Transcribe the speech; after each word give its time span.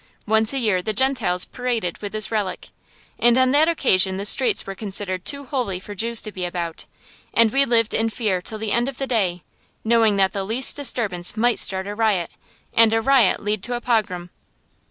Once 0.25 0.51
a 0.51 0.57
year 0.57 0.81
the 0.81 0.93
Gentiles 0.93 1.45
paraded 1.45 1.99
with 1.99 2.11
this 2.13 2.31
relic, 2.31 2.69
and 3.19 3.37
on 3.37 3.51
that 3.51 3.69
occasion 3.69 4.17
the 4.17 4.25
streets 4.25 4.65
were 4.65 4.73
considered 4.73 5.25
too 5.25 5.45
holy 5.45 5.79
for 5.79 5.93
Jews 5.93 6.21
to 6.23 6.31
be 6.31 6.43
about; 6.43 6.85
and 7.35 7.53
we 7.53 7.65
lived 7.65 7.93
in 7.93 8.09
fear 8.09 8.41
till 8.41 8.57
the 8.57 8.71
end 8.71 8.89
of 8.89 8.97
the 8.97 9.05
day, 9.05 9.43
knowing 9.83 10.15
that 10.15 10.33
the 10.33 10.43
least 10.43 10.75
disturbance 10.75 11.37
might 11.37 11.59
start 11.59 11.85
a 11.85 11.93
riot, 11.93 12.31
and 12.73 12.91
a 12.93 12.99
riot 12.99 13.43
lead 13.43 13.61
to 13.61 13.75
a 13.75 13.79
pogrom. 13.79 14.31